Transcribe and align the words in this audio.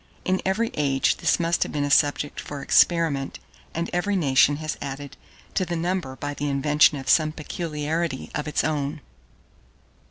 In 0.25 0.41
every 0.47 0.71
age 0.73 1.17
this 1.17 1.39
must 1.39 1.61
have 1.61 1.71
been 1.71 1.83
a 1.83 1.91
subject 1.91 2.39
for 2.39 2.63
experiment, 2.63 3.37
and 3.75 3.87
every 3.93 4.15
nation 4.15 4.55
has 4.55 4.75
added 4.81 5.15
to 5.53 5.63
the 5.63 5.75
number 5.75 6.15
by 6.15 6.33
the 6.33 6.49
invention 6.49 6.97
of 6.97 7.07
some 7.07 7.31
peculiarity 7.31 8.31
of 8.33 8.47
its 8.47 8.63
own. 8.63 9.01